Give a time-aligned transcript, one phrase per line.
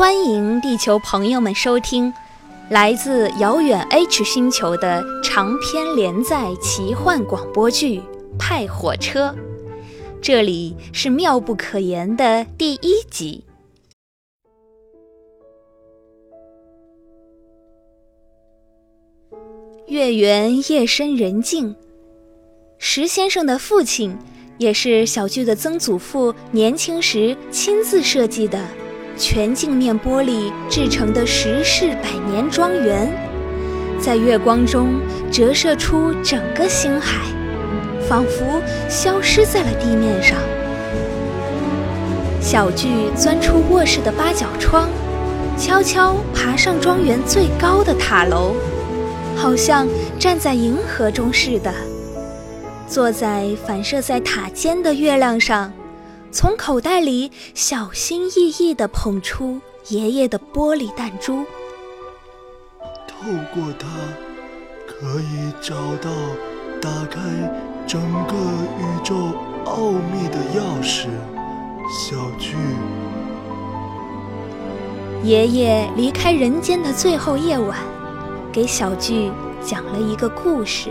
[0.00, 2.10] 欢迎地球朋友们收听
[2.70, 7.98] 来自遥远 H 星球的长篇连载奇幻广播剧
[8.38, 9.28] 《派火车》，
[10.22, 13.44] 这里是妙不可言的第一集。
[19.86, 21.76] 月圆夜深人静，
[22.78, 24.16] 石先生的父亲，
[24.56, 28.66] 也是小聚的曾祖父，年轻时亲自设计的。
[29.16, 33.12] 全镜面玻璃制成的石室百年庄园，
[34.00, 34.94] 在月光中
[35.30, 37.26] 折射出整个星海，
[38.08, 40.38] 仿佛消失在了地面上。
[42.40, 44.88] 小巨钻出卧室的八角窗，
[45.58, 48.54] 悄悄爬上庄园最高的塔楼，
[49.36, 49.86] 好像
[50.18, 51.70] 站在银河中似的，
[52.88, 55.70] 坐在反射在塔尖的月亮上。
[56.32, 61.44] 从口袋里小心翼翼地捧出爷爷的玻璃弹珠，
[63.08, 63.88] 透过它，
[64.86, 66.08] 可以找到
[66.80, 67.20] 打开
[67.84, 68.34] 整个
[68.78, 69.16] 宇宙
[69.64, 71.08] 奥秘的钥匙。
[71.90, 72.54] 小巨，
[75.24, 77.76] 爷爷离开人间的最后夜晚，
[78.52, 80.90] 给小巨讲了一个故事。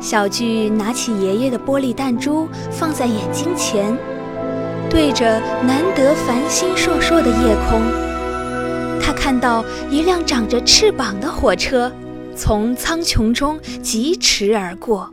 [0.00, 3.94] 小巨拿起爷爷的玻璃弹珠，放在眼睛前，
[4.88, 7.82] 对着难得繁星烁烁的夜空，
[9.00, 11.92] 他看到一辆长着翅膀的火车
[12.34, 15.08] 从苍穹中疾驰而过。